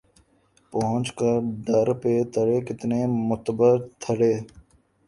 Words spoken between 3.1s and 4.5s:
معتبر ٹھہرے